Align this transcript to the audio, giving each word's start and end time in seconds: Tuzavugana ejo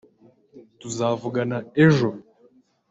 Tuzavugana 0.79 1.57
ejo 1.85 2.09